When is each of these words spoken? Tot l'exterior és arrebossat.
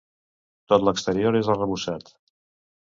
Tot 0.73 0.87
l'exterior 0.87 1.39
és 1.43 1.53
arrebossat. 1.57 2.13